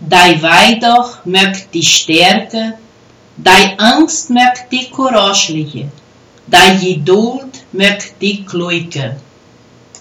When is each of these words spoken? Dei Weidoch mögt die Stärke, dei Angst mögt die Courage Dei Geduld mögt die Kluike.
Dei 0.00 0.42
Weidoch 0.42 1.24
mögt 1.24 1.72
die 1.72 1.82
Stärke, 1.82 2.74
dei 3.36 3.78
Angst 3.78 4.30
mögt 4.30 4.70
die 4.70 4.90
Courage 4.90 5.52
Dei 6.46 6.74
Geduld 6.76 7.64
mögt 7.72 8.14
die 8.20 8.44
Kluike. 8.44 9.16